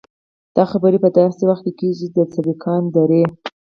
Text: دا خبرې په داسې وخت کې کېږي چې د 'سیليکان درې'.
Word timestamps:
دا 0.55 0.63
خبرې 0.71 0.97
په 1.03 1.09
داسې 1.17 1.43
وخت 1.49 1.63
کې 1.65 1.73
کېږي 1.79 2.07
چې 2.09 2.13
د 2.15 2.17
'سیليکان 2.31 2.81
درې'. 2.95 3.25